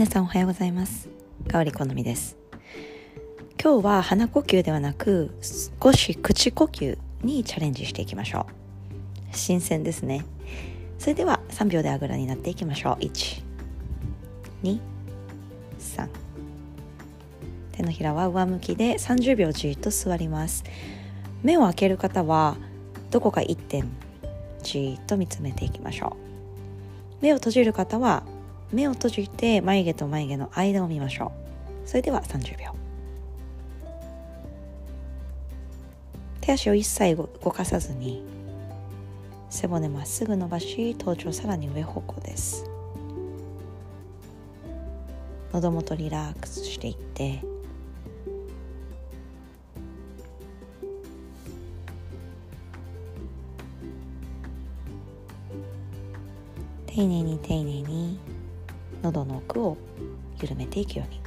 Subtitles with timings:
[0.00, 1.10] 皆さんおはようございます。
[1.46, 2.38] 香り好みです。
[3.62, 5.30] 今日は鼻呼吸ではなく
[5.82, 8.46] 少し口呼吸にチャレンジしていきましょ
[9.30, 9.36] う。
[9.36, 10.24] 新鮮ですね。
[10.98, 13.04] それでは3秒であぐらになっていきましょう。
[13.04, 13.42] 1
[14.62, 14.80] 2
[15.78, 16.08] 3
[17.72, 20.64] 手のひらは上向きで30秒じっと座ります。
[21.42, 22.56] 目を開ける方は
[23.10, 23.86] どこか1点
[24.62, 26.16] じっと見つめていきましょ
[27.20, 27.22] う。
[27.22, 28.22] 目を閉じる方は
[28.72, 31.32] 目を閉じて眉毛と眉毛の間を見ましょ
[31.84, 31.88] う。
[31.88, 32.74] それでは30秒。
[36.40, 38.24] 手足を一切動かさずに
[39.50, 42.64] 背骨まっすぐ伸ばし頭頂さらに上方向です。
[45.52, 47.42] 喉元リラックスしていって。
[56.86, 58.29] 丁寧に丁寧に。
[59.02, 59.76] 喉の奥を
[60.40, 61.20] 緩めていくように。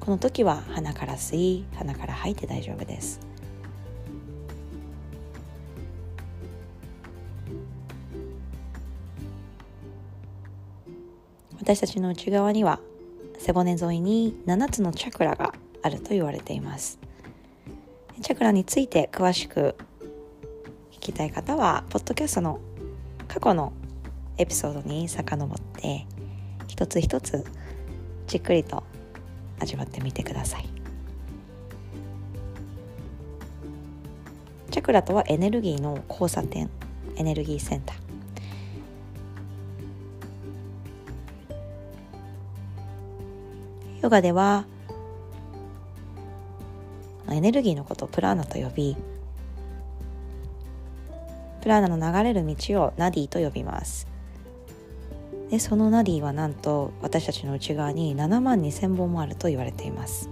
[0.00, 3.20] この時は鼻から吸い鼻から吐いて大丈夫です。
[11.60, 12.80] 私たちの内側には
[13.38, 16.98] 背骨沿いに7つのチャクラがあると言われています。
[18.22, 19.76] チャクラについて詳しく
[20.90, 22.60] 聞きたい方はポッドキャストの
[23.28, 23.72] 過去の
[24.38, 26.06] エピソードに遡って
[26.66, 27.44] 一つ一つ
[28.26, 28.82] じっくりと
[29.60, 30.68] 味わってみてください。
[34.70, 36.70] チャクラとはエネルギーの交差点
[37.16, 37.98] エネルギーセンター。
[44.02, 44.64] ヨガでは
[47.30, 48.96] エネルギーのことをプラーナと呼び
[51.68, 54.08] プラーナの流れる道をナディと呼びます。
[55.50, 60.30] でそのナディはなんと私たちの内側に7万2,000本もあると言われています。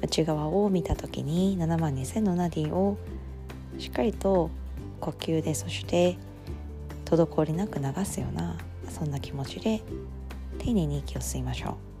[0.00, 2.96] 内側を見た時に7万2,000のナディを
[3.76, 4.48] しっかりと
[5.00, 6.16] 呼吸でそして
[7.04, 8.56] 滞りなく流すような
[8.88, 9.82] そんな気持ちで
[10.56, 11.91] 丁寧に息を吸いましょう。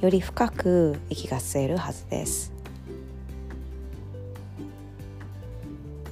[0.00, 2.52] より深く息が吸えるはずです。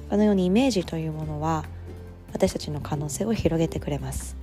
[0.09, 1.65] このようにイメージというものは
[2.33, 4.35] 私たちの可能性を広げてくれます。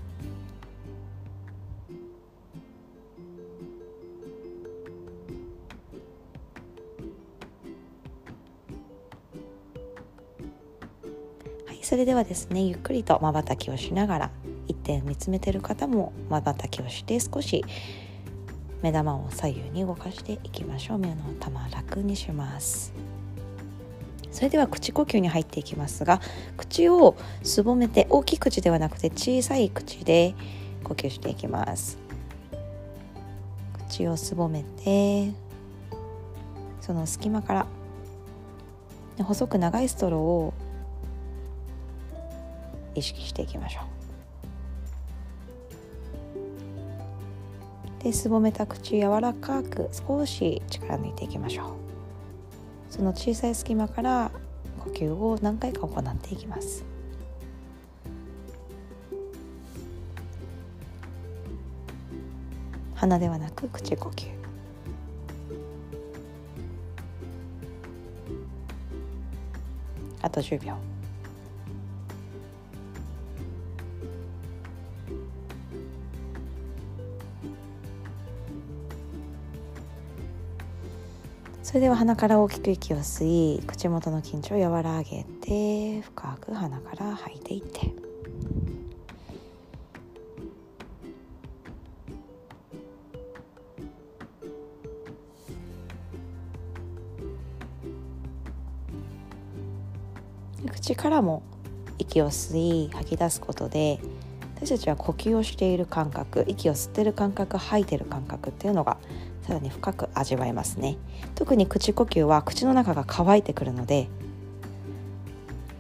[11.67, 14.31] はいそれではですねゆっくりとまばたきをしながら
[14.69, 17.65] 一点見つめてる方もまばたきをして少し
[18.83, 20.99] 目玉を左右に動かしていきましょう。
[20.99, 22.93] 目の玉楽にします。
[24.31, 26.21] それでは口呼吸に入っていきますが
[26.57, 30.35] 口をすぼめて大きい口ではなくて小さい口で
[30.85, 31.99] 呼吸していきます。
[33.89, 35.33] 口をすぼめて
[36.81, 37.67] その隙間から
[39.23, 40.55] 細く長いストローを
[42.95, 44.02] 意識していきましょう。
[48.03, 51.73] ですぼめた口柔らかく少し力抜いていきましょう。
[52.91, 54.33] その小さい隙間から
[54.81, 56.85] 呼吸を何回か行っていきます。
[62.97, 64.27] 鼻ではなく口呼吸。
[70.21, 70.92] あと10秒。
[81.63, 83.25] それでは鼻から大きく息を吸
[83.57, 87.93] い口元の緊張を和らげて深く鼻から吐いていって。
[100.71, 101.43] 口からも
[101.99, 102.57] 息を吸
[102.87, 104.01] い吐き出すことで
[104.57, 108.97] 私たちは呼吸をしている感覚息を吸ってる感覚吐いてる感覚っていうのが
[109.43, 110.97] さらに深く味わえますね。
[111.35, 114.09] 特に口呼吸は口の中が乾いてくるので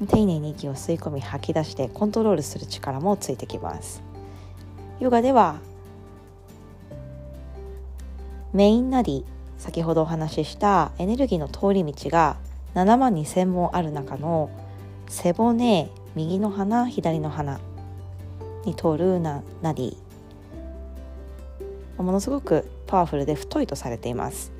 [0.08, 4.02] 丁寧に息を吸い込み吐き出してコントロールする力もついてきます。
[4.98, 5.56] ヨガでは
[8.52, 9.24] メインナディ
[9.58, 12.36] 先ほどお話ししたエネルギーの通り道が
[12.74, 14.50] 7万2,000本ある中の
[15.08, 17.60] 背骨右の鼻左の鼻
[18.64, 19.96] に通るナナディ。
[21.98, 24.52] ものすごくパワフルで太いとされています。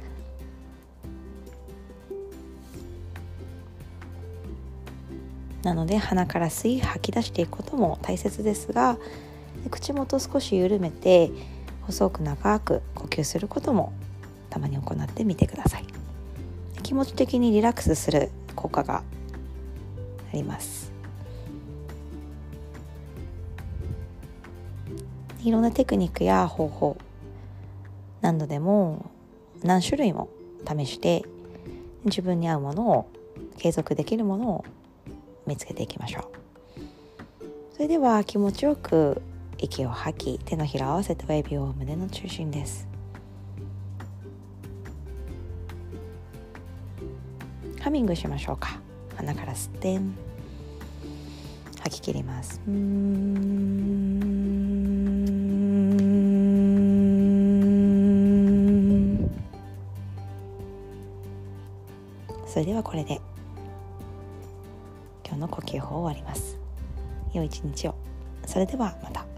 [5.63, 8.99] なので鼻から吸い吐き出していくことも大切ですが
[9.71, 11.31] 口元少し緩めて
[11.83, 13.93] 細く長く呼吸することも
[14.51, 15.87] たまに行ってみてください
[16.83, 19.05] 気持ち的にリラックスする効果が
[20.33, 20.91] あります
[25.45, 26.97] いろんなテクニックや方法
[28.23, 29.11] 何度でも
[29.63, 30.31] 何種類も
[30.67, 31.25] 試して
[32.05, 33.11] 自分に合うものを
[33.59, 34.65] 継続できるものを
[35.47, 37.75] 見つけていきましょう。
[37.75, 39.21] それでは気持ちよく
[39.59, 42.89] 息を吐き手のひらを合わせて親指を胸の中心です。
[47.81, 48.81] ハミングしましょうか。
[49.17, 49.99] 鼻から吸って
[51.81, 52.61] 吐き切ります。
[52.69, 53.82] うん。
[62.53, 63.19] それではこれで。
[65.25, 66.59] 今日の呼吸法を終わります。
[67.33, 67.95] 良い一日を。
[68.45, 69.32] それではまた。